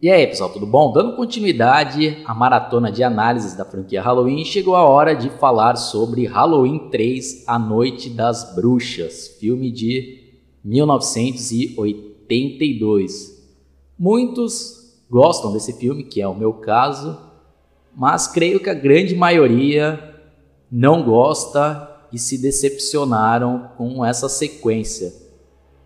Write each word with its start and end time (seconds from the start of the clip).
E 0.00 0.08
aí, 0.08 0.28
pessoal, 0.28 0.50
tudo 0.50 0.64
bom? 0.64 0.92
Dando 0.92 1.16
continuidade 1.16 2.22
à 2.24 2.32
maratona 2.32 2.92
de 2.92 3.02
análises 3.02 3.56
da 3.56 3.64
franquia 3.64 4.00
Halloween, 4.00 4.44
chegou 4.44 4.76
a 4.76 4.88
hora 4.88 5.12
de 5.12 5.28
falar 5.28 5.74
sobre 5.74 6.24
Halloween 6.24 6.88
3: 6.88 7.42
A 7.48 7.58
Noite 7.58 8.08
das 8.08 8.54
Bruxas, 8.54 9.26
filme 9.40 9.72
de 9.72 10.22
1982. 10.64 13.44
Muitos 13.98 15.02
gostam 15.10 15.52
desse 15.52 15.72
filme, 15.72 16.04
que 16.04 16.22
é 16.22 16.28
o 16.28 16.34
meu 16.34 16.52
caso, 16.52 17.18
mas 17.92 18.28
creio 18.28 18.60
que 18.60 18.70
a 18.70 18.74
grande 18.74 19.16
maioria 19.16 20.14
não 20.70 21.02
gosta 21.02 22.06
e 22.12 22.20
se 22.20 22.40
decepcionaram 22.40 23.72
com 23.76 24.04
essa 24.04 24.28
sequência. 24.28 25.12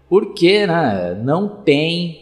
Porque 0.06 0.66
né, 0.66 1.14
não 1.14 1.62
tem 1.62 2.21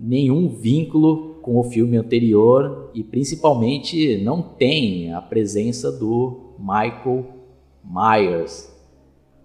nenhum 0.00 0.48
vínculo 0.48 1.34
com 1.42 1.58
o 1.58 1.64
filme 1.64 1.96
anterior 1.98 2.90
e 2.94 3.04
principalmente 3.04 4.22
não 4.24 4.40
tem 4.40 5.12
a 5.12 5.20
presença 5.20 5.92
do 5.92 6.54
Michael 6.58 7.26
Myers. 7.84 8.70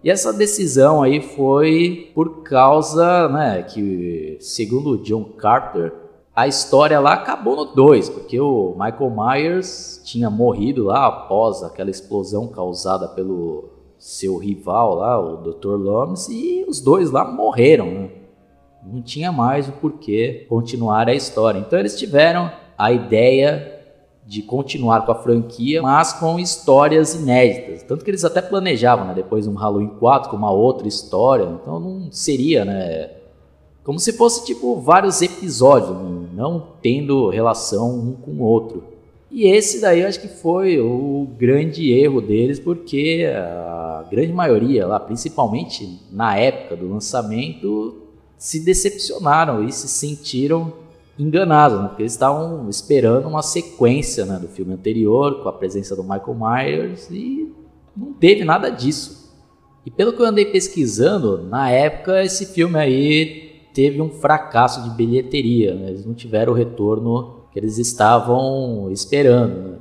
E 0.02 0.10
essa 0.10 0.32
decisão 0.32 1.02
aí 1.02 1.20
foi 1.20 2.10
por 2.14 2.42
causa, 2.42 3.28
né, 3.28 3.62
que 3.62 4.36
segundo 4.40 4.98
John 4.98 5.24
Carter, 5.24 5.92
a 6.34 6.46
história 6.46 7.00
lá 7.00 7.14
acabou 7.14 7.56
no 7.56 7.64
2, 7.74 8.08
porque 8.10 8.38
o 8.38 8.74
Michael 8.78 9.10
Myers 9.10 10.00
tinha 10.04 10.30
morrido 10.30 10.84
lá 10.84 11.06
após 11.06 11.62
aquela 11.62 11.90
explosão 11.90 12.46
causada 12.48 13.08
pelo 13.08 13.70
seu 13.98 14.36
rival 14.36 14.94
lá, 14.94 15.18
o 15.18 15.38
Dr. 15.38 15.76
Loomis, 15.76 16.28
e 16.28 16.64
os 16.68 16.80
dois 16.80 17.10
lá 17.10 17.24
morreram, 17.24 17.86
né? 17.86 18.10
Não 18.92 19.02
tinha 19.02 19.32
mais 19.32 19.68
o 19.68 19.72
porquê 19.72 20.46
continuar 20.48 21.08
a 21.08 21.14
história. 21.14 21.58
Então 21.58 21.78
eles 21.78 21.98
tiveram 21.98 22.50
a 22.78 22.92
ideia 22.92 23.72
de 24.26 24.42
continuar 24.42 25.06
com 25.06 25.12
a 25.12 25.14
franquia, 25.14 25.80
mas 25.80 26.12
com 26.12 26.38
histórias 26.38 27.14
inéditas. 27.14 27.82
Tanto 27.82 28.04
que 28.04 28.10
eles 28.10 28.24
até 28.24 28.42
planejavam, 28.42 29.06
né, 29.06 29.14
depois 29.14 29.46
um 29.46 29.54
Halloween 29.54 29.92
4 30.00 30.30
com 30.30 30.36
uma 30.36 30.50
outra 30.50 30.88
história. 30.88 31.44
Então 31.44 31.78
não 31.78 32.10
seria, 32.10 32.64
né, 32.64 33.10
como 33.84 34.00
se 34.00 34.12
fosse 34.12 34.44
tipo 34.44 34.80
vários 34.80 35.22
episódios, 35.22 35.96
não 36.34 36.62
tendo 36.82 37.28
relação 37.30 37.98
um 37.98 38.12
com 38.12 38.32
o 38.32 38.42
outro. 38.42 38.82
E 39.30 39.46
esse 39.46 39.80
daí 39.80 40.00
eu 40.00 40.08
acho 40.08 40.20
que 40.20 40.28
foi 40.28 40.80
o 40.80 41.28
grande 41.38 41.92
erro 41.92 42.20
deles, 42.20 42.58
porque 42.58 43.26
a 43.32 44.04
grande 44.10 44.32
maioria 44.32 44.86
lá, 44.86 44.98
principalmente 44.98 46.00
na 46.10 46.36
época 46.36 46.76
do 46.76 46.88
lançamento, 46.88 48.05
se 48.38 48.60
decepcionaram 48.60 49.64
e 49.64 49.72
se 49.72 49.88
sentiram 49.88 50.72
enganados, 51.18 51.80
né? 51.80 51.88
porque 51.88 52.02
eles 52.02 52.12
estavam 52.12 52.68
esperando 52.68 53.26
uma 53.26 53.42
sequência 53.42 54.24
né, 54.26 54.38
do 54.38 54.48
filme 54.48 54.74
anterior, 54.74 55.42
com 55.42 55.48
a 55.48 55.52
presença 55.52 55.96
do 55.96 56.02
Michael 56.02 56.36
Myers, 56.38 57.08
e 57.10 57.52
não 57.96 58.12
teve 58.12 58.44
nada 58.44 58.68
disso. 58.68 59.34
E 59.84 59.90
pelo 59.90 60.12
que 60.12 60.20
eu 60.20 60.26
andei 60.26 60.46
pesquisando, 60.46 61.42
na 61.44 61.70
época 61.70 62.22
esse 62.22 62.46
filme 62.46 62.78
aí 62.78 63.62
teve 63.72 64.00
um 64.02 64.10
fracasso 64.10 64.82
de 64.82 64.90
bilheteria, 64.90 65.74
né? 65.74 65.88
eles 65.88 66.04
não 66.04 66.12
tiveram 66.12 66.52
o 66.52 66.56
retorno 66.56 67.44
que 67.52 67.58
eles 67.58 67.78
estavam 67.78 68.90
esperando. 68.90 69.70
Né? 69.70 69.78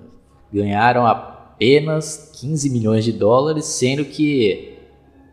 Ganharam 0.53 1.05
apenas 1.05 2.31
15 2.39 2.69
milhões 2.69 3.03
de 3.03 3.11
dólares, 3.11 3.65
sendo 3.65 4.05
que 4.05 4.77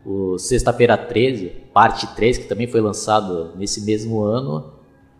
o 0.05 0.37
Sexta-feira 0.37 0.97
13, 0.97 1.62
parte 1.73 2.07
3, 2.15 2.37
que 2.37 2.47
também 2.47 2.67
foi 2.67 2.79
lançado 2.79 3.51
nesse 3.55 3.81
mesmo 3.81 4.21
ano, 4.21 4.71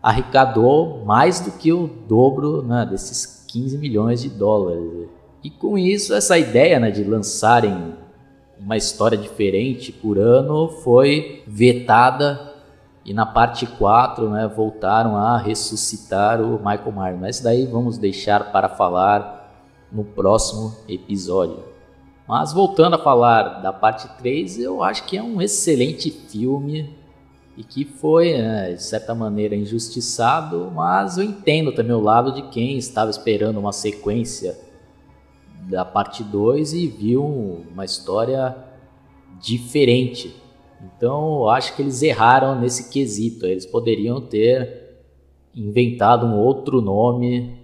arrecadou 0.02 1.04
mais 1.04 1.40
do 1.40 1.50
que 1.50 1.72
o 1.72 1.88
dobro 2.08 2.62
né, 2.62 2.86
desses 2.88 3.44
15 3.48 3.78
milhões 3.78 4.22
de 4.22 4.28
dólares. 4.28 5.08
E 5.42 5.50
com 5.50 5.76
isso, 5.76 6.14
essa 6.14 6.38
ideia 6.38 6.78
né, 6.78 6.90
de 6.90 7.02
lançarem 7.02 7.94
uma 8.58 8.76
história 8.76 9.18
diferente 9.18 9.92
por 9.92 10.18
ano 10.18 10.68
foi 10.68 11.42
vetada 11.46 12.54
e 13.04 13.12
na 13.12 13.26
parte 13.26 13.66
4 13.66 14.30
né, 14.30 14.46
voltaram 14.46 15.16
a 15.16 15.36
ressuscitar 15.36 16.40
o 16.40 16.58
Michael 16.58 16.92
Myers. 16.92 17.20
Mas 17.20 17.40
daí 17.40 17.66
vamos 17.66 17.98
deixar 17.98 18.52
para 18.52 18.68
falar 18.68 19.52
no 19.92 20.04
próximo 20.04 20.74
episódio. 20.88 21.73
Mas 22.26 22.52
voltando 22.52 22.94
a 22.94 22.98
falar 22.98 23.60
da 23.60 23.72
parte 23.72 24.08
3, 24.18 24.58
eu 24.58 24.82
acho 24.82 25.04
que 25.04 25.16
é 25.16 25.22
um 25.22 25.42
excelente 25.42 26.10
filme 26.10 26.90
e 27.56 27.62
que 27.62 27.84
foi, 27.84 28.38
né, 28.38 28.72
de 28.72 28.82
certa 28.82 29.14
maneira, 29.14 29.54
injustiçado, 29.54 30.70
mas 30.74 31.18
eu 31.18 31.24
entendo 31.24 31.70
também 31.72 31.94
o 31.94 32.00
lado 32.00 32.32
de 32.32 32.42
quem 32.48 32.78
estava 32.78 33.10
esperando 33.10 33.60
uma 33.60 33.72
sequência 33.72 34.58
da 35.68 35.84
parte 35.84 36.22
2 36.24 36.72
e 36.72 36.86
viu 36.88 37.24
uma 37.70 37.84
história 37.84 38.56
diferente. 39.40 40.34
Então, 40.82 41.36
eu 41.36 41.48
acho 41.50 41.76
que 41.76 41.82
eles 41.82 42.02
erraram 42.02 42.58
nesse 42.58 42.90
quesito. 42.90 43.46
Eles 43.46 43.64
poderiam 43.64 44.20
ter 44.20 44.84
inventado 45.54 46.26
um 46.26 46.38
outro 46.38 46.80
nome 46.80 47.63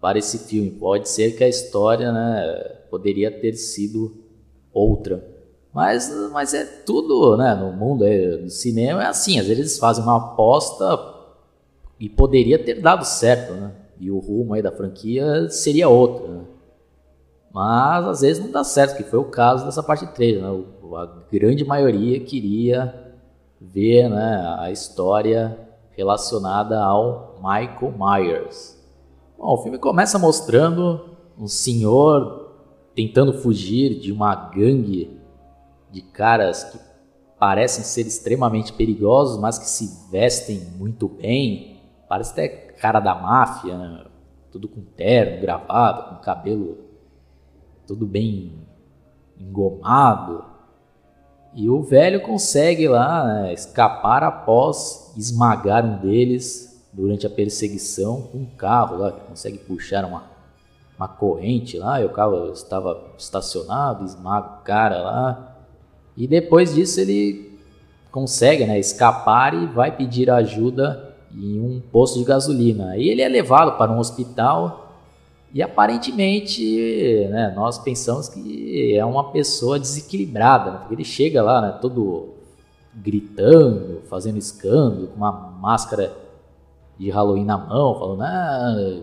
para 0.00 0.18
esse 0.18 0.38
filme. 0.38 0.70
Pode 0.70 1.08
ser 1.08 1.36
que 1.36 1.44
a 1.44 1.48
história, 1.48 2.12
né, 2.12 2.78
poderia 2.90 3.30
ter 3.30 3.54
sido 3.54 4.16
outra. 4.72 5.24
Mas, 5.72 6.10
mas 6.32 6.54
é 6.54 6.64
tudo, 6.64 7.36
né? 7.36 7.54
No 7.54 7.72
mundo 7.72 8.04
é, 8.04 8.36
do 8.36 8.50
cinema 8.50 9.02
é 9.02 9.06
assim, 9.06 9.38
às 9.38 9.46
vezes 9.46 9.58
eles 9.58 9.78
fazem 9.78 10.02
uma 10.02 10.16
aposta 10.16 10.84
e 12.00 12.08
poderia 12.08 12.58
ter 12.58 12.80
dado 12.80 13.04
certo, 13.04 13.52
né? 13.52 13.72
E 14.00 14.10
o 14.10 14.18
rumo 14.18 14.54
aí 14.54 14.62
da 14.62 14.72
franquia 14.72 15.48
seria 15.50 15.88
outro, 15.88 16.28
né? 16.28 16.40
Mas 17.52 18.06
às 18.06 18.20
vezes 18.20 18.42
não 18.42 18.50
dá 18.50 18.62
certo, 18.62 18.96
que 18.96 19.02
foi 19.02 19.18
o 19.18 19.24
caso 19.24 19.64
dessa 19.64 19.82
parte 19.82 20.06
3, 20.06 20.40
né? 20.40 20.48
A 20.94 21.08
grande 21.30 21.64
maioria 21.64 22.20
queria 22.20 22.94
ver 23.60 24.08
né, 24.08 24.56
a 24.58 24.70
história 24.70 25.58
relacionada 25.90 26.80
ao 26.80 27.36
Michael 27.42 27.94
Myers. 27.98 28.77
Bom, 29.38 29.54
o 29.54 29.58
filme 29.58 29.78
começa 29.78 30.18
mostrando 30.18 31.16
um 31.38 31.46
senhor 31.46 32.56
tentando 32.92 33.32
fugir 33.32 34.00
de 34.00 34.10
uma 34.10 34.34
gangue 34.34 35.16
de 35.92 36.02
caras 36.02 36.64
que 36.64 36.78
parecem 37.38 37.84
ser 37.84 38.04
extremamente 38.04 38.72
perigosos, 38.72 39.38
mas 39.40 39.56
que 39.56 39.68
se 39.68 40.10
vestem 40.10 40.58
muito 40.76 41.08
bem. 41.08 41.80
Parece 42.08 42.32
até 42.32 42.48
cara 42.48 42.98
da 42.98 43.14
máfia, 43.14 43.78
né? 43.78 44.06
tudo 44.50 44.66
com 44.66 44.80
terno, 44.80 45.40
gravata, 45.40 46.16
com 46.16 46.20
cabelo 46.20 46.78
tudo 47.86 48.06
bem 48.06 48.52
engomado. 49.38 50.44
E 51.54 51.70
o 51.70 51.80
velho 51.80 52.22
consegue 52.22 52.88
lá 52.88 53.24
né, 53.24 53.54
escapar 53.54 54.24
após 54.24 55.14
esmagar 55.16 55.84
um 55.84 55.98
deles 56.00 56.77
durante 56.98 57.26
a 57.26 57.30
perseguição 57.30 58.28
um 58.34 58.44
carro 58.44 58.98
lá, 58.98 59.12
que 59.12 59.20
consegue 59.20 59.58
puxar 59.58 60.04
uma 60.04 60.36
uma 60.98 61.06
corrente 61.06 61.78
lá, 61.78 62.02
e 62.02 62.04
o 62.04 62.08
carro 62.08 62.50
estava 62.52 63.00
estacionado, 63.16 64.04
esmaga 64.04 64.58
o 64.60 64.64
cara 64.64 65.00
lá. 65.00 65.56
E 66.16 66.26
depois 66.26 66.74
disso 66.74 67.00
ele 67.00 67.56
consegue 68.10 68.66
né, 68.66 68.80
escapar 68.80 69.54
e 69.54 69.66
vai 69.66 69.96
pedir 69.96 70.28
ajuda 70.28 71.14
em 71.32 71.60
um 71.60 71.80
posto 71.80 72.18
de 72.18 72.24
gasolina. 72.24 72.96
E 72.96 73.08
ele 73.08 73.22
é 73.22 73.28
levado 73.28 73.78
para 73.78 73.92
um 73.92 73.98
hospital 73.98 74.92
e 75.54 75.62
aparentemente 75.62 77.28
né, 77.30 77.52
nós 77.54 77.78
pensamos 77.78 78.28
que 78.28 78.96
é 78.96 79.04
uma 79.04 79.30
pessoa 79.30 79.78
desequilibrada, 79.78 80.72
né, 80.72 80.76
porque 80.78 80.94
ele 80.94 81.04
chega 81.04 81.40
lá 81.40 81.60
né, 81.60 81.78
todo 81.80 82.34
gritando, 82.92 84.02
fazendo 84.08 84.36
escândalo, 84.36 85.06
com 85.06 85.16
uma 85.16 85.30
máscara 85.30 86.12
de 86.98 87.10
Halloween 87.10 87.44
na 87.44 87.56
mão, 87.56 87.98
falando, 87.98 88.22
ah, 88.22 89.02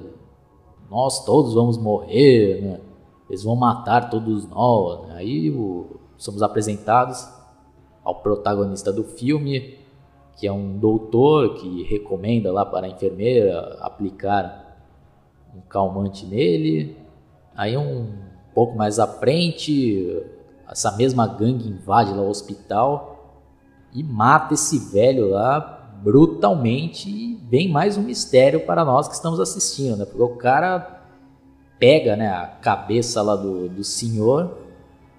nós 0.89 1.23
todos 1.23 1.53
vamos 1.53 1.77
morrer, 1.77 2.61
né? 2.61 2.79
eles 3.29 3.43
vão 3.43 3.55
matar 3.55 4.09
todos 4.09 4.47
nós. 4.47 5.09
Aí 5.11 5.49
o, 5.49 5.99
somos 6.17 6.43
apresentados 6.43 7.27
ao 8.03 8.15
protagonista 8.15 8.91
do 8.91 9.03
filme, 9.03 9.79
que 10.37 10.45
é 10.45 10.51
um 10.51 10.77
doutor 10.77 11.55
que 11.55 11.83
recomenda 11.83 12.51
lá 12.51 12.65
para 12.65 12.85
a 12.85 12.89
enfermeira 12.89 13.77
aplicar 13.79 14.77
um 15.55 15.61
calmante 15.61 16.25
nele. 16.25 16.97
Aí 17.55 17.75
um 17.77 18.11
pouco 18.53 18.77
mais 18.77 18.99
à 18.99 19.07
frente, 19.07 20.21
essa 20.69 20.91
mesma 20.97 21.25
gangue 21.25 21.69
invade 21.69 22.13
lá 22.13 22.21
o 22.21 22.29
hospital 22.29 23.39
e 23.93 24.03
mata 24.03 24.53
esse 24.53 24.77
velho 24.91 25.29
lá 25.29 25.74
brutalmente 26.05 27.09
e 27.09 27.33
vem 27.49 27.67
mais 27.67 27.97
um 27.97 28.03
mistério 28.03 28.59
para 28.59 28.85
nós 28.85 29.07
que 29.07 29.15
estamos 29.15 29.39
assistindo, 29.39 29.97
né? 29.97 30.05
Porque 30.05 30.21
o 30.21 30.35
cara 30.35 31.01
pega 31.79 32.15
né, 32.15 32.29
a 32.29 32.45
cabeça 32.45 33.23
lá 33.23 33.35
do, 33.35 33.67
do 33.67 33.83
senhor 33.83 34.55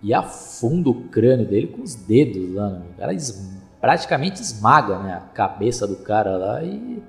e 0.00 0.14
afunda 0.14 0.88
o 0.88 0.94
crânio 1.08 1.44
dele 1.44 1.66
com 1.66 1.82
os 1.82 1.96
dedos 1.96 2.54
lá. 2.54 2.70
Né? 2.70 2.82
O 2.94 3.00
cara 3.00 3.12
es, 3.12 3.52
praticamente 3.80 4.40
esmaga 4.40 5.00
né, 5.00 5.14
a 5.14 5.20
cabeça 5.20 5.88
do 5.88 5.96
cara 5.96 6.36
lá 6.36 6.62
e 6.62 7.02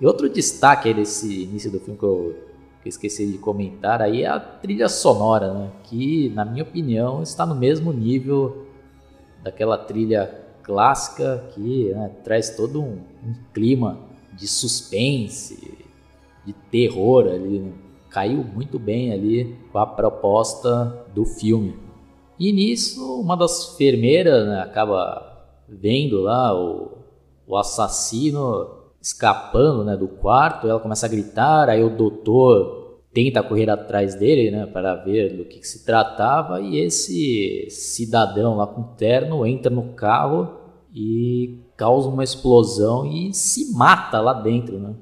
E 0.00 0.06
outro 0.06 0.26
destaque 0.30 0.88
aí 0.88 0.94
desse 0.94 1.42
início 1.42 1.70
do 1.70 1.78
filme 1.78 1.98
que 1.98 2.04
eu, 2.06 2.34
que 2.82 2.88
eu 2.88 2.90
esqueci 2.90 3.26
de 3.26 3.36
comentar 3.36 4.00
aí 4.00 4.22
é 4.22 4.26
a 4.26 4.40
trilha 4.40 4.88
sonora, 4.88 5.52
né? 5.52 5.70
Que, 5.82 6.30
na 6.30 6.46
minha 6.46 6.62
opinião, 6.62 7.22
está 7.22 7.44
no 7.44 7.54
mesmo 7.54 7.92
nível 7.92 8.68
daquela 9.42 9.76
trilha 9.76 10.43
clássica 10.64 11.44
que 11.54 11.92
né, 11.92 12.10
traz 12.24 12.50
todo 12.50 12.80
um, 12.80 12.98
um, 13.24 13.34
clima 13.52 13.98
de 14.32 14.48
suspense, 14.48 15.78
de 16.44 16.52
terror 16.52 17.26
ali. 17.26 17.60
Né? 17.60 17.72
Caiu 18.10 18.42
muito 18.42 18.78
bem 18.78 19.12
ali 19.12 19.56
com 19.70 19.78
a 19.78 19.86
proposta 19.86 21.06
do 21.14 21.24
filme. 21.24 21.76
E 22.38 22.52
nisso, 22.52 23.20
uma 23.20 23.36
das 23.36 23.74
enfermeiras 23.74 24.46
né, 24.46 24.60
acaba 24.60 25.46
vendo 25.68 26.20
lá 26.20 26.52
o, 26.52 26.98
o 27.46 27.56
assassino 27.56 28.82
escapando 29.00 29.84
né, 29.84 29.96
do 29.96 30.08
quarto, 30.08 30.66
ela 30.66 30.80
começa 30.80 31.06
a 31.06 31.08
gritar, 31.08 31.68
aí 31.68 31.84
o 31.84 31.90
doutor 31.90 32.83
tenta 33.14 33.42
correr 33.42 33.70
atrás 33.70 34.16
dele 34.16 34.50
né, 34.50 34.66
para 34.66 34.96
ver 34.96 35.36
do 35.36 35.44
que, 35.44 35.60
que, 35.60 35.68
se 35.68 35.86
tratava, 35.86 36.60
e 36.60 36.78
esse 36.78 37.68
cidadão 37.70 38.56
lá 38.56 38.66
com 38.66 38.82
terno 38.82 39.46
entra 39.46 39.70
no 39.70 39.94
carro 39.94 40.58
e 40.92 41.60
causa 41.76 42.08
uma 42.08 42.24
explosão 42.24 43.06
e 43.06 43.32
se 43.32 43.72
mata 43.72 44.20
lá 44.20 44.34
dentro. 44.34 44.78
Né? 44.78 44.94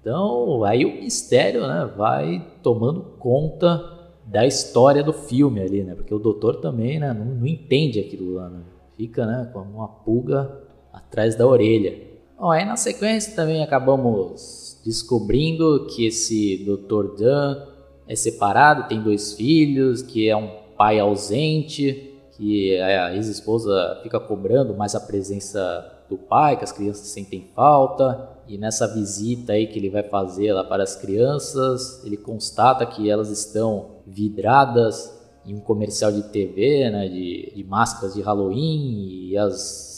Então 0.00 0.64
aí 0.64 0.84
o 0.84 1.02
mistério 1.02 1.66
né, 1.66 1.88
vai 1.96 2.44
tomando 2.62 3.00
conta 3.18 3.98
da 4.26 4.44
história 4.46 5.02
do 5.02 5.12
filme 5.12 5.60
ali, 5.60 5.82
né? 5.82 5.94
Porque 5.94 6.14
o 6.14 6.18
doutor 6.18 6.60
também 6.60 7.00
né, 7.00 7.12
não, 7.12 7.24
não 7.24 7.46
entende 7.46 7.98
aquilo 7.98 8.34
lá, 8.34 8.48
né? 8.48 8.60
Fica 8.96 9.26
né, 9.26 9.50
com 9.52 9.58
uma 9.60 9.88
pulga 9.88 10.60
atrás 10.92 11.34
da 11.34 11.46
orelha. 11.46 11.98
Bom, 12.38 12.50
aí 12.50 12.64
na 12.64 12.76
sequência 12.76 13.34
também 13.34 13.60
acabamos 13.60 14.69
descobrindo 14.84 15.86
que 15.86 16.06
esse 16.06 16.64
Dr. 16.64 17.16
Dan 17.18 17.66
é 18.06 18.16
separado, 18.16 18.88
tem 18.88 19.02
dois 19.02 19.34
filhos, 19.34 20.02
que 20.02 20.28
é 20.28 20.36
um 20.36 20.50
pai 20.76 20.98
ausente, 20.98 22.14
que 22.32 22.78
a 22.80 23.14
ex-esposa 23.14 24.00
fica 24.02 24.18
cobrando 24.18 24.74
mais 24.74 24.94
a 24.94 25.00
presença 25.00 26.04
do 26.08 26.16
pai, 26.16 26.56
que 26.56 26.64
as 26.64 26.72
crianças 26.72 27.06
sentem 27.06 27.48
falta. 27.54 28.28
E 28.48 28.58
nessa 28.58 28.92
visita 28.92 29.52
aí 29.52 29.66
que 29.66 29.78
ele 29.78 29.90
vai 29.90 30.02
fazer 30.02 30.52
lá 30.52 30.64
para 30.64 30.82
as 30.82 30.96
crianças, 30.96 32.02
ele 32.04 32.16
constata 32.16 32.84
que 32.84 33.08
elas 33.08 33.30
estão 33.30 33.98
vidradas 34.06 35.16
em 35.46 35.54
um 35.54 35.60
comercial 35.60 36.10
de 36.10 36.22
TV, 36.24 36.90
né, 36.90 37.08
de, 37.08 37.52
de 37.54 37.64
máscaras 37.64 38.14
de 38.14 38.20
Halloween 38.20 39.28
e 39.28 39.38
as 39.38 39.89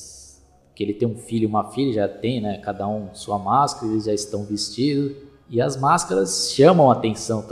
ele 0.83 0.95
tem 0.95 1.09
um 1.09 1.17
filho 1.17 1.45
e 1.45 1.47
uma 1.47 1.71
filha, 1.71 1.93
já 1.93 2.09
tem, 2.09 2.41
né, 2.41 2.59
cada 2.59 2.87
um 2.87 3.09
sua 3.15 3.39
máscara, 3.39 3.91
eles 3.91 4.05
já 4.05 4.13
estão 4.13 4.45
vestidos. 4.45 5.13
E 5.49 5.61
as 5.61 5.77
máscaras 5.77 6.53
chamam 6.55 6.91
a 6.91 6.95
atenção 6.95 7.45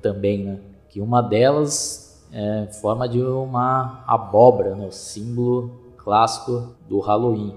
também, 0.00 0.44
né? 0.44 0.58
Que 0.88 1.00
uma 1.00 1.20
delas 1.20 2.22
é 2.32 2.66
forma 2.80 3.06
de 3.08 3.20
uma 3.20 4.02
abóbora, 4.06 4.74
né, 4.74 4.86
o 4.86 4.92
símbolo 4.92 5.70
clássico 5.98 6.74
do 6.88 6.98
Halloween. 6.98 7.54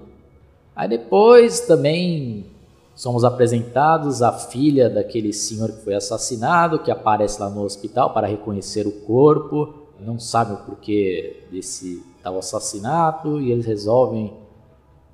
Aí 0.76 0.90
depois 0.90 1.62
também 1.62 2.46
somos 2.94 3.24
apresentados 3.24 4.22
a 4.22 4.32
filha 4.34 4.90
daquele 4.90 5.32
senhor 5.32 5.72
que 5.72 5.82
foi 5.84 5.96
assassinado, 5.96 6.80
que 6.80 6.92
aparece 6.92 7.42
lá 7.42 7.50
no 7.50 7.64
hospital 7.64 8.14
para 8.14 8.28
reconhecer 8.28 8.86
o 8.86 8.92
corpo, 8.92 9.74
não 10.00 10.20
sabe 10.20 10.54
o 10.54 10.58
porquê 10.58 11.44
desse 11.52 12.04
tal 12.22 12.38
assassinato 12.38 13.40
e 13.40 13.52
eles 13.52 13.66
resolvem 13.66 14.34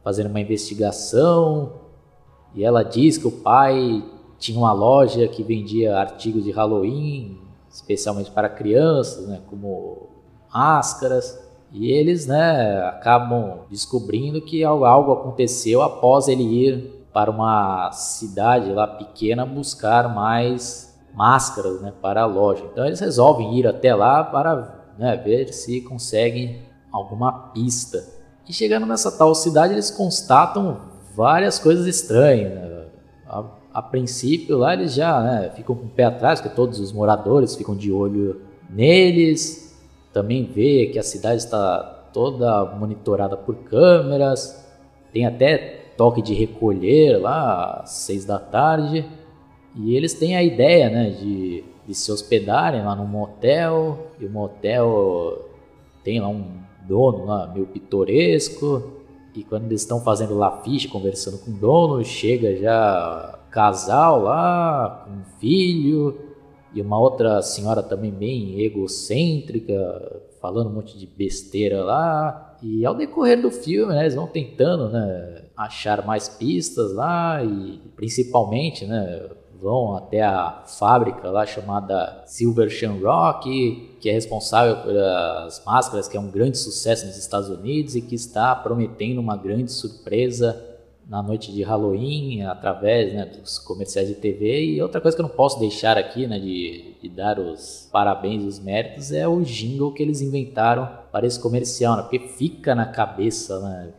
fazendo 0.04 0.28
uma 0.28 0.40
investigação 0.40 1.82
e 2.54 2.64
ela 2.64 2.84
diz 2.84 3.18
que 3.18 3.28
o 3.28 3.32
pai 3.32 4.04
tinha 4.38 4.58
uma 4.58 4.74
loja 4.74 5.28
que 5.28 5.44
vendia 5.44 5.98
artigos 5.98 6.44
de 6.44 6.52
Halloween, 6.52 7.38
especialmente 7.70 8.32
para 8.32 8.50
crianças, 8.50 9.28
né, 9.28 9.42
como 9.48 10.10
máscaras. 10.54 11.40
E 11.72 11.90
eles 11.90 12.28
né, 12.28 12.82
acabam 12.84 13.60
descobrindo 13.70 14.42
que 14.42 14.64
algo 14.64 15.14
aconteceu 15.14 15.82
após 15.82 16.28
ele 16.28 16.44
ir 16.44 17.08
para 17.14 17.32
uma 17.32 17.92
cidade 17.94 18.72
lá 18.74 18.88
pequena 18.88 19.46
buscar 19.46 20.14
mais 20.14 21.00
máscaras 21.14 21.82
né, 21.82 21.94
para 22.02 22.24
a 22.24 22.26
loja. 22.26 22.66
Então 22.72 22.86
eles 22.86 23.00
resolvem 23.00 23.58
ir 23.58 23.68
até 23.68 23.96
lá 23.96 24.24
para 24.24 24.94
né, 24.98 25.16
ver 25.16 25.54
se 25.54 25.80
conseguem 25.82 26.64
alguma 26.92 27.32
pista. 27.54 28.21
E 28.48 28.54
chegando 28.54 28.86
nessa 28.86 29.12
tal 29.12 29.34
cidade, 29.36 29.74
eles 29.74 29.92
constatam 29.92 30.82
várias 31.16 31.60
coisas 31.60 31.86
estranhas. 31.86 32.54
Né? 32.54 32.86
A, 33.28 33.44
a, 33.74 33.82
princípio, 33.82 34.58
lá 34.58 34.74
eles 34.74 34.94
já 34.94 35.22
né, 35.22 35.52
ficam 35.56 35.76
com 35.76 35.86
o 35.86 35.90
pé 35.90 36.06
atrás, 36.06 36.42
porque 36.42 36.56
todos 36.56 36.80
os 36.80 36.92
moradores 36.92 37.56
ficam 37.56 37.76
de 37.76 37.92
olho 37.92 38.42
neles. 38.70 39.80
Também 40.12 40.46
vê 40.46 40.88
que 40.88 41.00
a 41.00 41.04
cidade 41.04 41.38
está 41.38 41.80
toda 42.12 42.66
monitorada 42.76 43.38
por 43.38 43.56
câmeras. 43.56 44.66
Tem 45.14 45.26
até 45.26 45.82
toque 45.96 46.22
de 46.22 46.34
recolher 46.34 47.18
lá 47.18 47.82
às 47.84 47.92
seis 47.92 48.26
da 48.26 48.40
tarde. 48.40 49.06
E 49.76 49.96
eles 49.96 50.14
têm 50.14 50.36
a 50.36 50.44
ideia 50.44 50.90
né, 50.90 51.10
de, 51.12 51.64
de 51.88 51.96
se 51.96 52.12
hospedarem 52.12 52.84
lá 52.84 52.96
num 52.96 53.08
motel. 53.08 54.08
E 54.20 54.26
o 54.26 54.30
motel 54.30 55.50
tem 56.04 56.20
lá 56.20 56.28
um 56.28 56.61
dono 56.88 57.26
lá, 57.26 57.48
meio 57.48 57.66
pitoresco. 57.66 59.02
E 59.36 59.44
quando 59.44 59.66
eles 59.66 59.82
estão 59.82 60.02
fazendo 60.02 60.38
lafiche, 60.38 60.88
conversando 60.88 61.38
com 61.38 61.52
o 61.52 61.54
dono, 61.54 62.04
chega 62.04 62.56
já 62.58 63.40
casal 63.50 64.22
lá, 64.22 65.06
com 65.06 65.12
um 65.12 65.24
filho, 65.40 66.18
e 66.74 66.82
uma 66.82 67.00
outra 67.00 67.42
senhora 67.42 67.84
também 67.84 68.12
bem 68.12 68.60
egocêntrica, 68.62 70.22
falando 70.42 70.70
um 70.70 70.74
monte 70.74 70.98
de 70.98 71.06
besteira 71.06 71.84
lá. 71.84 72.58
E 72.62 72.86
ao 72.86 72.96
decorrer 72.96 73.42
do 73.42 73.52
filme, 73.52 73.94
né, 73.94 74.02
eles 74.02 74.16
vão 74.16 74.28
tentando 74.28 74.90
né, 74.90 75.46
achar 75.56 76.06
mais 76.06 76.30
pistas 76.30 76.94
lá, 76.94 77.44
e 77.44 77.82
principalmente 77.96 78.86
né, 78.86 79.30
vão 79.62 79.96
até 79.96 80.22
a 80.22 80.64
fábrica 80.66 81.30
lá 81.30 81.46
chamada 81.46 82.24
Silver 82.26 82.70
Shamrock, 82.70 83.98
que 84.02 84.10
é 84.10 84.12
responsável 84.12 84.78
pelas 84.78 85.64
máscaras, 85.64 86.08
que 86.08 86.18
é 86.18 86.20
um 86.20 86.32
grande 86.32 86.58
sucesso 86.58 87.06
nos 87.06 87.18
Estados 87.18 87.50
Unidos 87.50 87.96
e 87.96 88.02
que 88.02 88.16
está 88.16 88.56
prometendo 88.56 89.22
uma 89.22 89.38
grande 89.38 89.72
surpresa 89.72 90.71
na 91.08 91.22
noite 91.22 91.52
de 91.52 91.62
Halloween, 91.64 92.44
através 92.44 93.14
né, 93.14 93.26
dos 93.26 93.60
comerciais 93.60 94.08
de 94.08 94.16
TV. 94.16 94.64
E 94.64 94.82
outra 94.82 95.02
coisa 95.02 95.16
que 95.16 95.22
eu 95.22 95.28
não 95.28 95.36
posso 95.36 95.60
deixar 95.60 95.98
aqui, 95.98 96.26
né, 96.26 96.40
de, 96.40 96.96
de 97.02 97.10
dar 97.10 97.38
os 97.40 97.90
parabéns 97.92 98.44
e 98.44 98.48
os 98.48 98.60
méritos, 98.60 99.12
é 99.12 99.28
o 99.28 99.42
jingle 99.42 99.94
que 99.94 100.02
eles 100.02 100.22
inventaram 100.22 100.90
para 101.12 101.28
esse 101.28 101.40
comercial, 101.40 101.98
né, 101.98 102.04
porque 102.04 102.20
fica 102.20 102.74
na 102.74 102.86
cabeça, 102.86 103.60
né? 103.60 103.94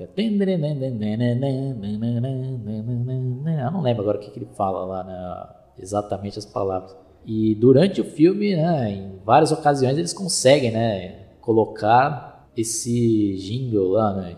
Eu 3.64 3.70
não 3.70 3.82
lembro 3.82 4.02
agora 4.02 4.18
o 4.18 4.20
que, 4.20 4.30
que 4.30 4.38
ele 4.38 4.48
fala 4.56 4.84
lá, 4.84 5.04
né, 5.04 5.46
exatamente 5.78 6.38
as 6.38 6.46
palavras. 6.46 6.96
E 7.24 7.54
durante 7.54 8.00
o 8.00 8.04
filme, 8.04 8.56
né, 8.56 8.90
em 8.90 9.18
várias 9.24 9.52
ocasiões, 9.52 9.96
eles 9.96 10.12
conseguem 10.12 10.72
né, 10.72 11.26
colocar 11.40 12.50
esse 12.56 13.36
jingle 13.36 13.90
lá, 13.90 14.14
né, 14.14 14.36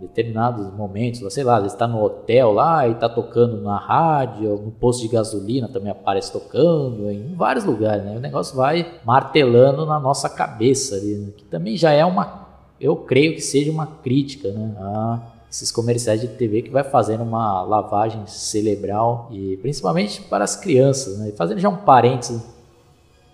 determinados 0.00 0.72
momentos, 0.74 1.20
sei 1.32 1.44
lá, 1.44 1.58
ele 1.58 1.66
está 1.66 1.86
no 1.86 2.02
hotel 2.02 2.52
lá 2.52 2.88
e 2.88 2.92
está 2.92 3.08
tocando 3.08 3.60
na 3.60 3.78
rádio, 3.78 4.56
no 4.56 4.70
posto 4.70 5.02
de 5.02 5.08
gasolina 5.08 5.68
também 5.68 5.90
aparece 5.90 6.32
tocando, 6.32 7.10
em 7.10 7.34
vários 7.34 7.64
lugares, 7.64 8.04
né? 8.04 8.16
O 8.16 8.20
negócio 8.20 8.56
vai 8.56 8.98
martelando 9.04 9.84
na 9.84 10.00
nossa 10.00 10.28
cabeça 10.28 10.96
ali, 10.96 11.14
né? 11.14 11.32
que 11.36 11.44
também 11.44 11.76
já 11.76 11.92
é 11.92 12.04
uma, 12.04 12.48
eu 12.80 12.96
creio 12.96 13.34
que 13.34 13.40
seja 13.40 13.70
uma 13.70 13.86
crítica, 13.86 14.50
né? 14.50 14.74
A 14.78 15.20
esses 15.50 15.72
comerciais 15.72 16.20
de 16.20 16.28
TV 16.28 16.62
que 16.62 16.70
vai 16.70 16.84
fazendo 16.84 17.24
uma 17.24 17.62
lavagem 17.62 18.24
cerebral 18.26 19.28
e 19.32 19.56
principalmente 19.56 20.22
para 20.22 20.44
as 20.44 20.54
crianças, 20.54 21.18
né? 21.18 21.30
E 21.30 21.32
fazendo 21.32 21.58
já 21.58 21.68
um 21.68 21.78
parênteses, 21.78 22.40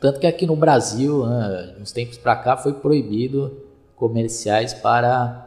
tanto 0.01 0.19
que 0.19 0.27
aqui 0.27 0.47
no 0.47 0.57
Brasil, 0.57 1.27
né, 1.27 1.75
uns 1.81 1.93
tempos 1.93 2.17
para 2.17 2.37
cá, 2.37 2.57
foi 2.57 2.73
proibido 2.73 3.53
comerciais 3.97 4.73
para 4.75 5.46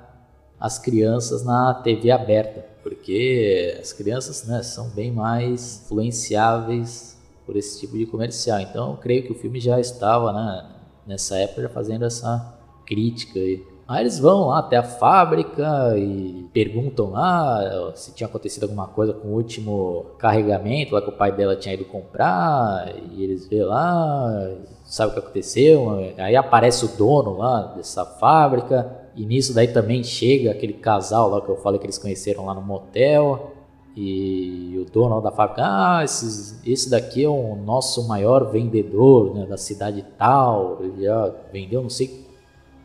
as 0.59 0.77
crianças 0.77 1.43
na 1.43 1.73
TV 1.73 2.11
aberta, 2.11 2.65
porque 2.83 3.77
as 3.79 3.93
crianças 3.93 4.45
né, 4.45 4.61
são 4.61 4.89
bem 4.89 5.11
mais 5.11 5.81
influenciáveis 5.85 7.17
por 7.45 7.55
esse 7.55 7.79
tipo 7.79 7.97
de 7.97 8.05
comercial. 8.05 8.59
Então, 8.59 8.91
eu 8.91 8.97
creio 8.97 9.23
que 9.23 9.31
o 9.31 9.35
filme 9.35 9.59
já 9.59 9.79
estava 9.79 10.33
né, 10.33 10.65
nessa 11.07 11.37
época 11.37 11.69
fazendo 11.69 12.05
essa 12.05 12.59
crítica 12.85 13.39
aí. 13.39 13.63
Aí 13.87 14.03
eles 14.03 14.19
vão 14.19 14.49
lá 14.49 14.59
até 14.59 14.77
a 14.77 14.83
fábrica 14.83 15.97
e 15.97 16.47
perguntam 16.53 17.09
lá 17.09 17.91
se 17.95 18.13
tinha 18.13 18.27
acontecido 18.27 18.65
alguma 18.65 18.85
coisa 18.85 19.13
com 19.13 19.29
o 19.29 19.33
último 19.33 20.05
carregamento 20.19 20.93
lá 20.93 21.01
que 21.01 21.09
o 21.09 21.17
pai 21.17 21.31
dela 21.31 21.55
tinha 21.55 21.73
ido 21.73 21.85
comprar. 21.85 22.93
E 23.11 23.23
eles 23.23 23.47
vê 23.47 23.63
lá, 23.63 24.47
sabe 24.85 25.09
o 25.09 25.13
que 25.15 25.19
aconteceu. 25.19 26.13
Aí 26.19 26.35
aparece 26.35 26.85
o 26.85 26.89
dono 26.89 27.37
lá 27.37 27.73
dessa 27.75 28.05
fábrica. 28.05 29.08
E 29.19 29.25
nisso 29.25 29.53
daí 29.53 29.67
também 29.67 30.01
chega 30.01 30.49
aquele 30.49 30.71
casal 30.71 31.29
lá 31.29 31.41
que 31.41 31.49
eu 31.49 31.57
falei 31.57 31.77
que 31.77 31.85
eles 31.85 31.97
conheceram 31.97 32.45
lá 32.45 32.53
no 32.53 32.61
motel. 32.61 33.51
E 33.93 34.77
o 34.79 34.89
dono 34.89 35.19
da 35.19 35.29
fábrica, 35.29 35.61
ah, 35.65 36.01
esses, 36.05 36.65
esse 36.65 36.89
daqui 36.89 37.25
é 37.25 37.27
o 37.27 37.53
nosso 37.57 38.07
maior 38.07 38.49
vendedor 38.49 39.35
né, 39.35 39.45
da 39.45 39.57
cidade 39.57 40.05
tal, 40.17 40.77
ele 40.79 41.03
já 41.03 41.35
vendeu 41.51 41.81
não 41.81 41.89
sei 41.89 42.25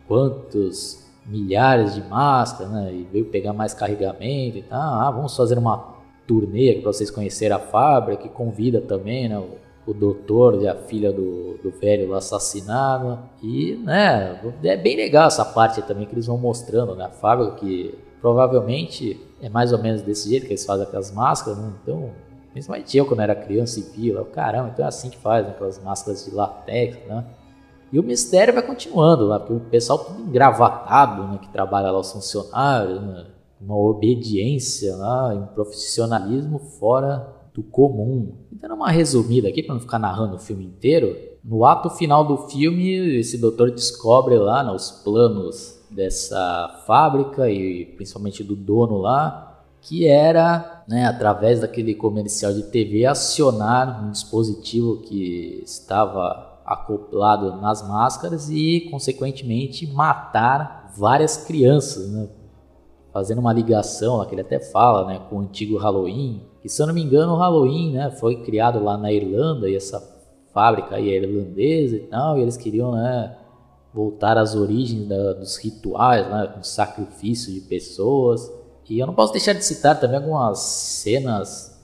quantos 0.08 1.04
milhares 1.24 1.94
de 1.94 2.02
máscaras, 2.02 2.72
né, 2.72 2.92
e 2.92 3.04
veio 3.04 3.26
pegar 3.26 3.52
mais 3.52 3.72
carregamento 3.72 4.58
e 4.58 4.62
tal. 4.62 4.80
Ah, 4.80 5.10
vamos 5.12 5.36
fazer 5.36 5.56
uma 5.56 5.94
turnê 6.26 6.80
para 6.82 6.92
vocês 6.92 7.12
conhecerem 7.12 7.56
a 7.56 7.60
fábrica, 7.60 8.24
que 8.24 8.28
convida 8.28 8.80
também, 8.80 9.28
né, 9.28 9.40
o 9.86 9.92
doutor 9.92 10.62
e 10.62 10.68
a 10.68 10.74
filha 10.74 11.12
do, 11.12 11.58
do 11.62 11.70
velho 11.70 12.08
lá 12.08 12.18
assassinado. 12.18 13.18
E, 13.42 13.76
né, 13.76 14.40
é 14.62 14.76
bem 14.76 14.96
legal 14.96 15.26
essa 15.26 15.44
parte 15.44 15.82
também 15.82 16.06
que 16.06 16.14
eles 16.14 16.26
vão 16.26 16.38
mostrando, 16.38 16.94
né, 16.94 17.04
a 17.04 17.10
fábrica 17.10 17.56
que 17.56 17.94
provavelmente 18.20 19.20
é 19.42 19.50
mais 19.50 19.72
ou 19.72 19.78
menos 19.78 20.00
desse 20.00 20.30
jeito 20.30 20.46
que 20.46 20.52
eles 20.52 20.64
fazem 20.64 20.86
aquelas 20.86 21.12
máscaras, 21.12 21.58
né? 21.58 21.70
Então, 21.82 22.10
principalmente 22.52 22.96
eu 22.96 23.04
quando 23.04 23.20
era 23.20 23.34
criança 23.34 23.78
e 23.78 23.82
vi 23.82 24.14
caramba, 24.32 24.70
então 24.72 24.82
é 24.84 24.88
assim 24.88 25.10
que 25.10 25.18
faz, 25.18 25.44
né? 25.44 25.52
aquelas 25.52 25.78
máscaras 25.82 26.24
de 26.24 26.34
latex, 26.34 27.06
né? 27.06 27.22
E 27.92 27.98
o 27.98 28.02
mistério 28.02 28.54
vai 28.54 28.62
continuando 28.62 29.26
lá, 29.26 29.38
porque 29.38 29.52
o 29.52 29.60
pessoal 29.60 29.98
tudo 29.98 30.22
engravatado, 30.22 31.28
né? 31.28 31.38
Que 31.38 31.48
trabalha 31.50 31.90
lá 31.90 32.00
os 32.00 32.10
funcionários, 32.10 33.02
né? 33.02 33.26
Uma 33.60 33.76
obediência 33.76 34.96
lá, 34.96 35.28
um 35.34 35.46
profissionalismo 35.46 36.58
fora 36.58 37.33
do 37.54 37.62
comum. 37.62 38.34
Dando 38.50 38.74
uma 38.74 38.90
resumida 38.90 39.48
aqui 39.48 39.62
para 39.62 39.74
não 39.74 39.80
ficar 39.80 39.98
narrando 39.98 40.34
o 40.34 40.40
filme 40.40 40.64
inteiro. 40.64 41.16
No 41.42 41.64
ato 41.64 41.88
final 41.90 42.24
do 42.24 42.36
filme, 42.48 43.18
esse 43.18 43.38
doutor 43.38 43.70
descobre 43.70 44.36
lá 44.36 44.64
né, 44.64 44.72
os 44.72 44.90
planos 44.90 45.78
dessa 45.88 46.82
fábrica 46.84 47.48
e 47.48 47.86
principalmente 47.96 48.42
do 48.42 48.56
dono 48.56 48.98
lá, 48.98 49.62
que 49.80 50.08
era, 50.08 50.82
né, 50.88 51.06
através 51.06 51.60
daquele 51.60 51.94
comercial 51.94 52.52
de 52.52 52.64
TV, 52.64 53.06
acionar 53.06 54.04
um 54.04 54.10
dispositivo 54.10 55.02
que 55.02 55.62
estava 55.64 56.58
acoplado 56.64 57.60
nas 57.60 57.86
máscaras 57.86 58.48
e, 58.50 58.88
consequentemente, 58.90 59.86
matar 59.86 60.92
várias 60.96 61.36
crianças, 61.36 62.10
né? 62.10 62.28
fazendo 63.12 63.38
uma 63.38 63.52
ligação, 63.52 64.24
que 64.24 64.34
ele 64.34 64.40
até 64.40 64.58
fala, 64.58 65.06
né, 65.06 65.20
com 65.30 65.36
o 65.36 65.40
antigo 65.40 65.76
Halloween, 65.76 66.42
que 66.64 66.68
se 66.70 66.80
eu 66.80 66.86
não 66.86 66.94
me 66.94 67.02
engano 67.02 67.34
o 67.34 67.36
Halloween, 67.36 67.92
né, 67.92 68.10
foi 68.10 68.36
criado 68.36 68.82
lá 68.82 68.96
na 68.96 69.12
Irlanda 69.12 69.68
e 69.68 69.76
essa 69.76 70.00
fábrica 70.50 70.96
aí 70.96 71.10
é 71.10 71.22
irlandesa 71.22 71.96
e 71.96 72.06
tal, 72.06 72.38
e 72.38 72.40
eles 72.40 72.56
queriam, 72.56 72.92
né, 72.92 73.36
voltar 73.92 74.38
às 74.38 74.54
origens 74.54 75.06
da, 75.06 75.34
dos 75.34 75.58
rituais, 75.58 76.26
né, 76.26 76.52
com 76.54 76.62
sacrifício 76.62 77.52
de 77.52 77.60
pessoas. 77.60 78.50
E 78.88 78.98
eu 78.98 79.06
não 79.06 79.12
posso 79.12 79.34
deixar 79.34 79.52
de 79.52 79.62
citar 79.62 80.00
também 80.00 80.16
algumas 80.16 80.58
cenas 80.58 81.78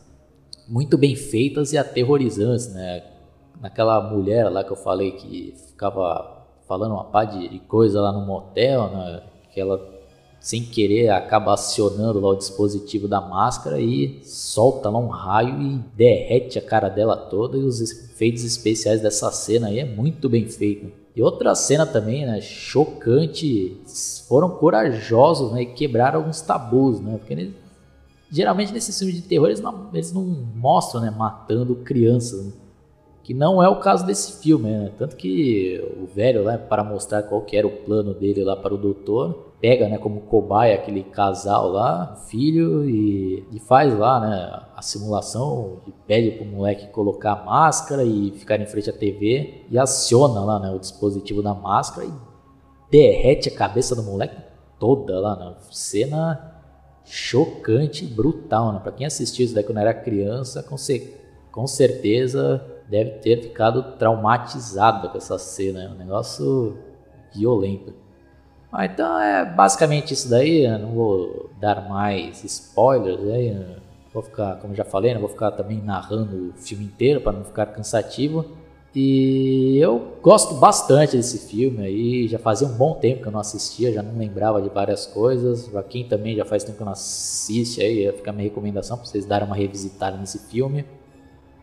muito 0.66 0.96
bem 0.96 1.14
feitas 1.14 1.74
e 1.74 1.78
aterrorizantes, 1.78 2.72
né? 2.72 3.04
Naquela 3.60 4.00
mulher 4.00 4.48
lá 4.48 4.64
que 4.64 4.70
eu 4.70 4.76
falei 4.76 5.12
que 5.12 5.54
ficava 5.68 6.46
falando 6.66 6.92
uma 6.92 7.04
pá 7.04 7.24
de 7.24 7.58
coisa 7.68 8.00
lá 8.00 8.12
no 8.12 8.24
motel, 8.24 8.88
né? 8.88 9.22
Que 9.52 9.60
ela, 9.60 9.78
sem 10.40 10.62
querer, 10.62 11.10
acaba 11.10 11.52
acionando 11.52 12.18
lá 12.18 12.30
o 12.30 12.36
dispositivo 12.36 13.06
da 13.06 13.20
máscara 13.20 13.78
e 13.78 14.20
solta 14.24 14.88
lá 14.88 14.98
um 14.98 15.08
raio 15.08 15.60
e 15.60 15.78
derrete 15.94 16.58
a 16.58 16.62
cara 16.62 16.88
dela 16.88 17.14
toda. 17.14 17.58
E 17.58 17.62
os 17.62 17.80
efeitos 17.80 18.42
especiais 18.42 19.02
dessa 19.02 19.30
cena 19.30 19.68
aí 19.68 19.78
é 19.78 19.84
muito 19.84 20.30
bem 20.30 20.48
feito. 20.48 20.90
E 21.14 21.22
outra 21.22 21.54
cena 21.54 21.84
também, 21.84 22.24
né, 22.24 22.40
chocante, 22.40 23.76
foram 24.26 24.48
corajosos, 24.48 25.52
né, 25.52 25.62
e 25.62 25.66
quebraram 25.66 26.20
alguns 26.20 26.40
tabus, 26.40 27.00
né, 27.00 27.18
porque 27.18 27.34
eles, 27.34 27.54
geralmente 28.30 28.72
nesses 28.72 28.96
filmes 28.96 29.16
de 29.16 29.22
terror 29.22 29.48
eles 29.48 29.60
não, 29.60 29.90
eles 29.92 30.12
não 30.12 30.22
mostram, 30.22 31.00
né, 31.02 31.10
matando 31.10 31.74
crianças, 31.74 32.46
né, 32.46 32.52
que 33.24 33.34
não 33.34 33.62
é 33.62 33.68
o 33.68 33.80
caso 33.80 34.06
desse 34.06 34.40
filme, 34.40 34.70
né, 34.70 34.92
tanto 34.96 35.16
que 35.16 35.84
o 36.00 36.06
velho, 36.06 36.44
né, 36.44 36.56
para 36.56 36.84
mostrar 36.84 37.24
qual 37.24 37.42
que 37.42 37.56
era 37.56 37.66
o 37.66 37.70
plano 37.70 38.14
dele 38.14 38.44
lá 38.44 38.56
para 38.56 38.72
o 38.72 38.78
doutor, 38.78 39.49
pega, 39.60 39.88
né, 39.88 39.98
como 39.98 40.22
cobaia 40.22 40.74
aquele 40.74 41.02
casal 41.02 41.68
lá, 41.68 42.16
filho, 42.28 42.88
e, 42.88 43.46
e 43.52 43.60
faz 43.60 43.96
lá, 43.96 44.20
né, 44.20 44.62
a 44.74 44.80
simulação, 44.80 45.80
e 45.86 45.92
pede 46.06 46.32
pro 46.32 46.46
moleque 46.46 46.86
colocar 46.88 47.32
a 47.32 47.44
máscara 47.44 48.02
e 48.02 48.30
ficar 48.32 48.58
em 48.60 48.66
frente 48.66 48.88
à 48.88 48.92
TV, 48.92 49.66
e 49.70 49.78
aciona 49.78 50.40
lá, 50.40 50.58
né, 50.58 50.70
o 50.70 50.78
dispositivo 50.78 51.42
da 51.42 51.52
máscara 51.52 52.06
e 52.06 52.12
derrete 52.90 53.50
a 53.50 53.54
cabeça 53.54 53.94
do 53.94 54.02
moleque 54.02 54.36
toda 54.78 55.20
lá, 55.20 55.36
né, 55.36 55.54
cena 55.70 56.56
chocante, 57.04 58.06
brutal, 58.06 58.72
né, 58.72 58.80
pra 58.82 58.92
quem 58.92 59.06
assistiu 59.06 59.44
isso 59.44 59.54
daí 59.54 59.64
quando 59.64 59.78
era 59.78 59.92
criança, 59.92 60.62
com, 60.62 60.76
ce 60.78 61.14
com 61.52 61.66
certeza 61.66 62.64
deve 62.88 63.10
ter 63.18 63.42
ficado 63.42 63.96
traumatizado 63.98 65.10
com 65.10 65.18
essa 65.18 65.38
cena, 65.38 65.84
é 65.84 65.88
um 65.88 65.94
negócio 65.94 66.78
violento. 67.34 67.92
Ah, 68.72 68.86
então 68.86 69.20
é 69.20 69.44
basicamente 69.44 70.14
isso 70.14 70.28
daí. 70.28 70.64
Eu 70.64 70.78
não 70.78 70.90
vou 70.90 71.50
dar 71.60 71.88
mais 71.88 72.44
spoilers. 72.44 73.22
Aí, 73.28 73.66
vou 74.12 74.22
ficar, 74.22 74.56
como 74.56 74.74
já 74.74 74.84
falei, 74.84 75.12
não 75.12 75.20
vou 75.20 75.30
ficar 75.30 75.50
também 75.52 75.80
narrando 75.82 76.50
o 76.50 76.52
filme 76.52 76.84
inteiro 76.84 77.20
para 77.20 77.32
não 77.32 77.44
ficar 77.44 77.66
cansativo. 77.66 78.44
E 78.94 79.78
eu 79.78 80.16
gosto 80.20 80.54
bastante 80.54 81.16
desse 81.16 81.48
filme 81.48 81.84
aí. 81.84 82.28
Já 82.28 82.38
fazia 82.38 82.66
um 82.66 82.72
bom 82.72 82.94
tempo 82.94 83.22
que 83.22 83.28
eu 83.28 83.32
não 83.32 83.40
assistia, 83.40 83.92
já 83.92 84.02
não 84.02 84.18
lembrava 84.18 84.60
de 84.60 84.68
várias 84.68 85.06
coisas. 85.06 85.68
Para 85.68 85.82
quem 85.82 86.04
também 86.04 86.36
já 86.36 86.44
faz 86.44 86.64
tempo 86.64 86.76
que 86.76 86.82
eu 86.82 86.86
não 86.86 86.92
assiste, 86.92 87.80
aí 87.80 88.10
fica 88.12 88.30
a 88.30 88.32
minha 88.32 88.48
recomendação 88.48 88.96
para 88.96 89.06
vocês 89.06 89.24
darem 89.24 89.46
uma 89.46 89.56
revisitada 89.56 90.16
nesse 90.16 90.38
filme. 90.48 90.84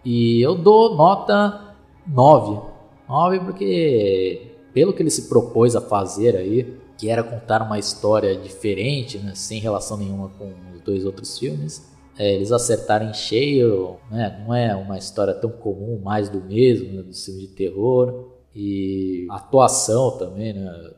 E 0.05 0.41
eu 0.41 0.55
dou 0.55 0.95
nota 0.95 1.75
9. 2.07 2.61
9 3.09 3.39
porque 3.41 4.53
pelo 4.73 4.93
que 4.93 5.01
ele 5.01 5.09
se 5.09 5.27
propôs 5.27 5.75
a 5.75 5.81
fazer 5.81 6.35
aí, 6.37 6.77
que 6.97 7.09
era 7.09 7.23
contar 7.23 7.61
uma 7.61 7.77
história 7.77 8.35
diferente, 8.35 9.17
né, 9.19 9.33
sem 9.35 9.59
relação 9.59 9.97
nenhuma 9.97 10.29
com 10.29 10.51
os 10.73 10.81
dois 10.81 11.05
outros 11.05 11.37
filmes. 11.37 11.95
É, 12.17 12.33
eles 12.33 12.51
acertaram 12.51 13.09
em 13.09 13.13
cheio, 13.13 13.97
né, 14.09 14.43
não 14.43 14.53
é 14.53 14.75
uma 14.75 14.97
história 14.97 15.33
tão 15.33 15.51
comum, 15.51 15.99
mais 16.03 16.29
do 16.29 16.41
mesmo, 16.41 16.91
né, 16.93 17.03
do 17.03 17.13
filme 17.13 17.41
de 17.41 17.47
terror. 17.49 18.31
E 18.55 19.27
a 19.29 19.35
atuação 19.35 20.17
também, 20.17 20.53
né, 20.53 20.91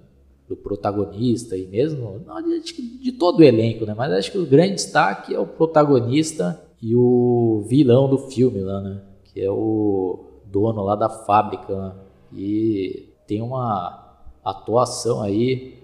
do 0.49 0.55
protagonista 0.55 1.55
e 1.55 1.67
mesmo 1.67 2.21
não, 2.25 2.41
de, 2.41 2.99
de, 2.99 3.11
todo 3.11 3.39
o 3.39 3.43
elenco, 3.43 3.85
né? 3.85 3.93
Mas 3.95 4.11
acho 4.11 4.31
que 4.31 4.37
o 4.39 4.47
grande 4.47 4.73
destaque 4.73 5.35
é 5.35 5.39
o 5.39 5.45
protagonista 5.45 6.59
e 6.81 6.95
o 6.95 7.63
vilão 7.67 8.09
do 8.09 8.17
filme 8.17 8.59
lá, 8.61 8.81
né? 8.81 8.99
Que 9.25 9.41
é 9.41 9.51
o 9.51 10.41
dono 10.45 10.81
lá 10.81 10.95
da 10.95 11.07
fábrica, 11.07 11.75
né? 11.75 11.93
E 12.33 13.09
tem 13.27 13.43
uma 13.43 14.17
atuação 14.43 15.21
aí 15.21 15.77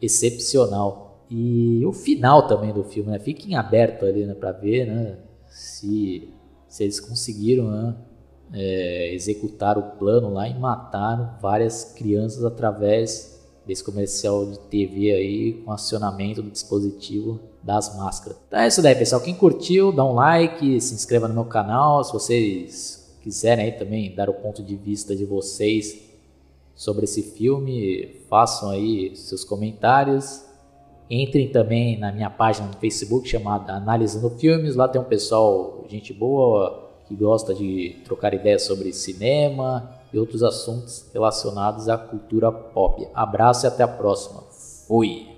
excepcional. 0.00 1.26
E 1.30 1.84
o 1.84 1.92
final 1.92 2.46
também 2.46 2.72
do 2.72 2.84
filme, 2.84 3.10
né? 3.10 3.18
Fiquem 3.18 3.54
aberto 3.54 4.06
ali, 4.06 4.24
né, 4.24 4.34
para 4.34 4.52
ver, 4.52 4.86
né, 4.86 5.18
se, 5.48 6.28
se 6.66 6.84
eles 6.84 6.98
conseguiram, 7.00 7.70
né, 7.70 7.94
é, 8.52 9.14
executar 9.14 9.76
o 9.76 9.98
plano 9.98 10.32
lá 10.32 10.48
e 10.48 10.58
matar 10.58 11.38
várias 11.40 11.84
crianças 11.84 12.44
através 12.44 13.38
desse 13.66 13.84
comercial 13.84 14.46
de 14.46 14.58
TV 14.60 15.12
aí 15.12 15.52
com 15.52 15.70
acionamento 15.70 16.42
do 16.42 16.50
dispositivo 16.50 17.38
das 17.62 17.94
máscaras. 17.96 18.38
Então 18.48 18.60
é 18.60 18.66
isso 18.66 18.80
daí, 18.80 18.94
pessoal. 18.94 19.20
Quem 19.20 19.34
curtiu, 19.34 19.92
dá 19.92 20.02
um 20.02 20.14
like, 20.14 20.80
se 20.80 20.94
inscreva 20.94 21.28
no 21.28 21.34
meu 21.34 21.44
canal. 21.44 22.02
Se 22.02 22.10
vocês 22.10 23.18
quiserem 23.20 23.66
aí 23.66 23.72
também 23.72 24.14
dar 24.14 24.30
o 24.30 24.34
ponto 24.34 24.62
de 24.62 24.74
vista 24.74 25.14
de 25.14 25.26
vocês 25.26 26.07
sobre 26.78 27.06
esse 27.06 27.22
filme, 27.22 28.22
façam 28.30 28.70
aí 28.70 29.10
seus 29.16 29.42
comentários. 29.42 30.44
Entrem 31.10 31.50
também 31.50 31.98
na 31.98 32.12
minha 32.12 32.30
página 32.30 32.68
no 32.68 32.74
Facebook 32.74 33.28
chamada 33.28 33.72
Analisando 33.72 34.30
Filmes. 34.38 34.76
Lá 34.76 34.86
tem 34.86 35.00
um 35.00 35.04
pessoal, 35.04 35.84
gente 35.88 36.12
boa, 36.12 36.88
que 37.08 37.16
gosta 37.16 37.52
de 37.52 37.96
trocar 38.04 38.32
ideias 38.32 38.62
sobre 38.62 38.92
cinema 38.92 39.90
e 40.12 40.18
outros 40.18 40.44
assuntos 40.44 41.06
relacionados 41.12 41.88
à 41.88 41.98
cultura 41.98 42.52
pop. 42.52 43.08
Abraço 43.12 43.66
e 43.66 43.68
até 43.68 43.82
a 43.82 43.88
próxima. 43.88 44.42
Fui! 44.86 45.37